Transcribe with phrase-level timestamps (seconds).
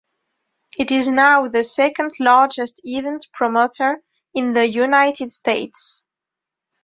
[0.79, 4.01] It is now the second-largest event promoter
[4.33, 6.07] in the United States.